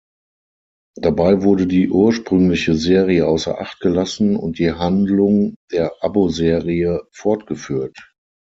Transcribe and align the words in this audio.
Dabei 0.99 1.43
wurde 1.43 1.67
die 1.67 1.91
ursprüngliche 1.91 2.73
Serie 2.73 3.27
außer 3.27 3.61
Acht 3.61 3.81
gelassen 3.81 4.35
und 4.35 4.57
die 4.57 4.71
Handlung 4.73 5.53
der 5.71 5.93
Abo-Serie 6.01 7.03
fortgeführt. 7.11 8.11